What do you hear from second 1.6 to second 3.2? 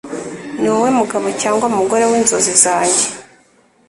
mugore w’inzozi zanjye